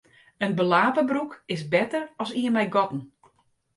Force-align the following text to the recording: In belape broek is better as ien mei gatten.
In 0.43 0.53
belape 0.57 1.03
broek 1.09 1.31
is 1.55 1.67
better 1.73 2.03
as 2.23 2.31
ien 2.41 2.53
mei 2.55 2.67
gatten. 2.75 3.01